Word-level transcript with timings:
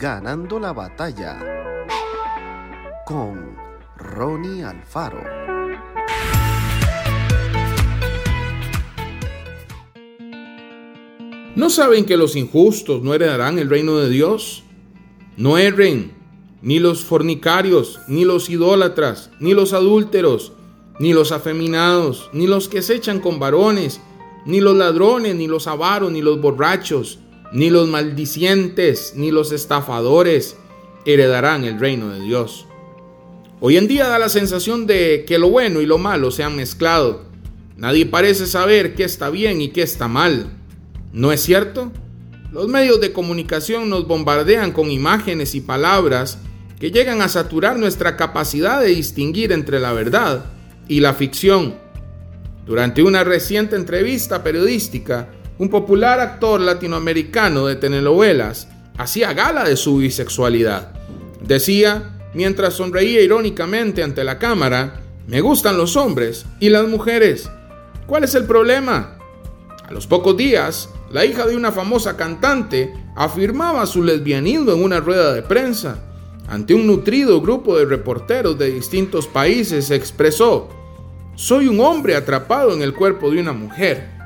Ganando 0.00 0.58
la 0.58 0.72
batalla 0.72 1.38
con 3.04 3.54
Ronnie 3.98 4.64
Alfaro. 4.64 5.22
¿No 11.54 11.68
saben 11.68 12.06
que 12.06 12.16
los 12.16 12.34
injustos 12.34 13.02
no 13.02 13.12
heredarán 13.12 13.58
el 13.58 13.68
reino 13.68 13.98
de 13.98 14.08
Dios? 14.08 14.64
No 15.36 15.58
erren, 15.58 16.14
ni 16.62 16.78
los 16.78 17.04
fornicarios, 17.04 18.00
ni 18.08 18.24
los 18.24 18.48
idólatras, 18.48 19.30
ni 19.38 19.52
los 19.52 19.74
adúlteros, 19.74 20.54
ni 20.98 21.12
los 21.12 21.30
afeminados, 21.30 22.30
ni 22.32 22.46
los 22.46 22.70
que 22.70 22.80
se 22.80 22.94
echan 22.94 23.20
con 23.20 23.38
varones, 23.38 24.00
ni 24.46 24.62
los 24.62 24.74
ladrones, 24.78 25.34
ni 25.34 25.46
los 25.46 25.66
avaros, 25.66 26.10
ni 26.10 26.22
los 26.22 26.40
borrachos, 26.40 27.18
ni 27.52 27.70
los 27.70 27.88
maldicientes, 27.88 29.14
ni 29.16 29.30
los 29.30 29.52
estafadores 29.52 30.56
heredarán 31.04 31.64
el 31.64 31.78
reino 31.78 32.08
de 32.10 32.20
Dios. 32.20 32.66
Hoy 33.60 33.76
en 33.76 33.88
día 33.88 34.08
da 34.08 34.18
la 34.18 34.28
sensación 34.28 34.86
de 34.86 35.24
que 35.26 35.38
lo 35.38 35.50
bueno 35.50 35.80
y 35.80 35.86
lo 35.86 35.98
malo 35.98 36.30
se 36.30 36.42
han 36.42 36.56
mezclado. 36.56 37.24
Nadie 37.76 38.06
parece 38.06 38.46
saber 38.46 38.94
qué 38.94 39.04
está 39.04 39.30
bien 39.30 39.60
y 39.60 39.68
qué 39.68 39.82
está 39.82 40.08
mal. 40.08 40.46
¿No 41.12 41.32
es 41.32 41.42
cierto? 41.42 41.92
Los 42.52 42.68
medios 42.68 43.00
de 43.00 43.12
comunicación 43.12 43.90
nos 43.90 44.06
bombardean 44.06 44.72
con 44.72 44.90
imágenes 44.90 45.54
y 45.54 45.60
palabras 45.60 46.38
que 46.78 46.90
llegan 46.90 47.20
a 47.20 47.28
saturar 47.28 47.78
nuestra 47.78 48.16
capacidad 48.16 48.80
de 48.80 48.88
distinguir 48.88 49.52
entre 49.52 49.80
la 49.80 49.92
verdad 49.92 50.46
y 50.88 51.00
la 51.00 51.14
ficción. 51.14 51.74
Durante 52.66 53.02
una 53.02 53.24
reciente 53.24 53.76
entrevista 53.76 54.42
periodística, 54.42 55.28
un 55.60 55.68
popular 55.68 56.20
actor 56.20 56.58
latinoamericano 56.58 57.66
de 57.66 57.76
telenovelas 57.76 58.66
hacía 58.96 59.34
gala 59.34 59.62
de 59.64 59.76
su 59.76 59.98
bisexualidad. 59.98 60.92
Decía, 61.42 62.18
mientras 62.32 62.72
sonreía 62.72 63.20
irónicamente 63.20 64.02
ante 64.02 64.24
la 64.24 64.38
cámara, 64.38 65.02
me 65.26 65.42
gustan 65.42 65.76
los 65.76 65.98
hombres 65.98 66.46
y 66.60 66.70
las 66.70 66.88
mujeres. 66.88 67.50
¿Cuál 68.06 68.24
es 68.24 68.34
el 68.34 68.44
problema? 68.44 69.18
A 69.86 69.92
los 69.92 70.06
pocos 70.06 70.34
días, 70.34 70.88
la 71.12 71.26
hija 71.26 71.46
de 71.46 71.54
una 71.54 71.72
famosa 71.72 72.16
cantante 72.16 72.94
afirmaba 73.14 73.84
su 73.84 74.02
lesbianismo 74.02 74.72
en 74.72 74.82
una 74.82 75.00
rueda 75.00 75.34
de 75.34 75.42
prensa. 75.42 75.98
Ante 76.48 76.72
un 76.72 76.86
nutrido 76.86 77.42
grupo 77.42 77.76
de 77.76 77.84
reporteros 77.84 78.58
de 78.58 78.70
distintos 78.70 79.26
países 79.26 79.90
expresó, 79.90 80.70
soy 81.34 81.68
un 81.68 81.80
hombre 81.80 82.16
atrapado 82.16 82.72
en 82.72 82.80
el 82.80 82.94
cuerpo 82.94 83.30
de 83.30 83.40
una 83.40 83.52
mujer. 83.52 84.19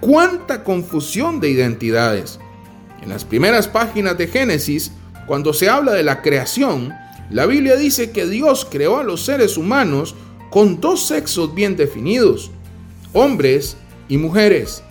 ¡Cuánta 0.00 0.64
confusión 0.64 1.40
de 1.40 1.50
identidades! 1.50 2.38
En 3.02 3.10
las 3.10 3.24
primeras 3.24 3.68
páginas 3.68 4.16
de 4.16 4.28
Génesis, 4.28 4.92
cuando 5.26 5.52
se 5.52 5.68
habla 5.68 5.92
de 5.92 6.02
la 6.02 6.22
creación, 6.22 6.92
la 7.30 7.44
Biblia 7.44 7.76
dice 7.76 8.10
que 8.10 8.26
Dios 8.26 8.66
creó 8.68 8.98
a 8.98 9.04
los 9.04 9.22
seres 9.24 9.58
humanos 9.58 10.14
con 10.50 10.80
dos 10.80 11.06
sexos 11.06 11.54
bien 11.54 11.76
definidos, 11.76 12.50
hombres 13.12 13.76
y 14.08 14.16
mujeres. 14.16 14.82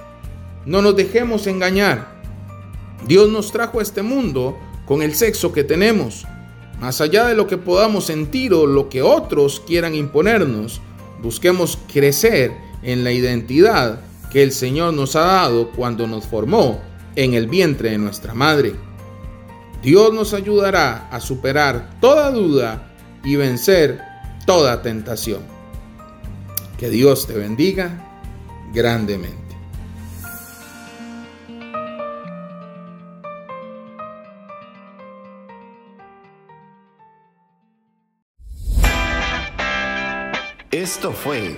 No 0.66 0.82
nos 0.82 0.96
dejemos 0.96 1.48
engañar. 1.48 2.22
Dios 3.08 3.30
nos 3.30 3.52
trajo 3.52 3.80
a 3.80 3.84
este 3.84 4.04
mundo 4.04 4.58
con 4.86 5.02
el 5.02 5.16
sexo 5.16 5.52
que 5.52 5.64
tenemos. 5.64 6.26
Más 6.80 7.02
allá 7.02 7.26
de 7.26 7.36
lo 7.36 7.48
que 7.48 7.58
podamos 7.58 8.06
sentir 8.06 8.54
o 8.54 8.68
lo 8.68 8.90
que 8.90 9.02
otros 9.02 9.60
quieran 9.66 9.96
imponernos, 9.96 10.82
busquemos 11.22 11.80
crecer 11.92 12.54
en 12.84 13.04
la 13.04 13.12
identidad 13.12 14.02
que 14.30 14.44
el 14.44 14.52
Señor 14.52 14.94
nos 14.94 15.16
ha 15.16 15.22
dado 15.22 15.72
cuando 15.72 16.08
nos 16.08 16.26
formó 16.26 16.82
en 17.16 17.34
el 17.34 17.48
vientre 17.48 17.92
de 17.92 17.98
nuestra 17.98 18.34
madre. 18.34 18.76
Dios 19.82 20.14
nos 20.14 20.34
ayudará 20.34 21.08
a 21.10 21.20
superar 21.20 21.90
toda 22.00 22.32
duda 22.32 22.94
y 23.24 23.36
vencer 23.36 24.02
toda 24.46 24.82
tentación. 24.82 25.42
Que 26.78 26.90
Dios 26.90 27.28
te 27.28 27.34
bendiga 27.34 27.92
grandemente. 28.74 29.50
Esto 40.72 41.12
fue 41.12 41.58